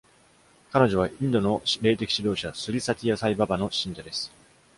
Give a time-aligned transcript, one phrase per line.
[0.71, 4.31] 彼女はインドの霊的指導者、スリ・サティヤ・サイ・ババの信者です。